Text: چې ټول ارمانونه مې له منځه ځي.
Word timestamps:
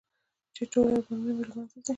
چې 0.55 0.63
ټول 0.71 0.85
ارمانونه 0.97 1.33
مې 1.37 1.43
له 1.47 1.53
منځه 1.57 1.77
ځي. 1.83 1.89